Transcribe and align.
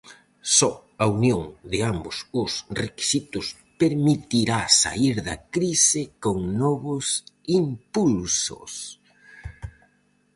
Só 0.57 0.71
a 1.03 1.05
unión 1.17 1.43
de 1.71 1.79
ambos 1.93 2.17
os 2.41 2.51
requisitos 2.83 3.45
permitirá 3.81 4.61
saír 4.81 5.15
da 5.27 5.37
crise 5.55 6.01
con 6.23 6.37
novos 6.63 7.05
impulsos. 7.61 8.71